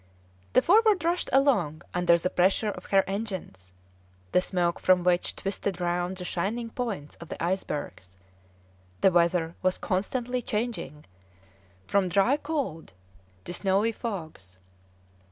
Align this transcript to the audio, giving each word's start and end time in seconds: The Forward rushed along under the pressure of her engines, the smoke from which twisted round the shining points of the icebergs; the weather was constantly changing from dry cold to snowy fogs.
The 0.53 0.63
Forward 0.63 1.03
rushed 1.03 1.29
along 1.31 1.83
under 1.93 2.17
the 2.17 2.31
pressure 2.31 2.69
of 2.71 2.85
her 2.87 3.03
engines, 3.05 3.71
the 4.31 4.41
smoke 4.41 4.79
from 4.79 5.03
which 5.03 5.35
twisted 5.35 5.79
round 5.79 6.17
the 6.17 6.25
shining 6.25 6.71
points 6.71 7.13
of 7.17 7.29
the 7.29 7.37
icebergs; 7.43 8.17
the 9.01 9.11
weather 9.11 9.53
was 9.61 9.77
constantly 9.77 10.41
changing 10.41 11.05
from 11.85 12.09
dry 12.09 12.37
cold 12.37 12.93
to 13.43 13.53
snowy 13.53 13.91
fogs. 13.91 14.57